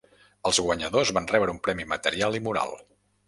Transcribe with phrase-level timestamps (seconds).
[0.49, 2.77] Els guanyadors van rebre un premi material i moral.